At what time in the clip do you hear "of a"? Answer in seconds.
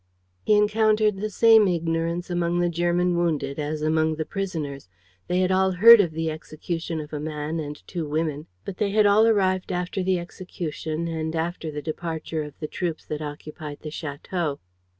6.99-7.19